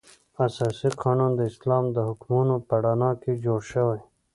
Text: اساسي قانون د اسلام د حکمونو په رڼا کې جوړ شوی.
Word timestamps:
اساسي 0.45 0.89
قانون 1.03 1.31
د 1.35 1.41
اسلام 1.51 1.85
د 1.91 1.97
حکمونو 2.07 2.55
په 2.67 2.75
رڼا 2.85 3.11
کې 3.21 3.31
جوړ 3.45 3.59
شوی. 3.71 3.99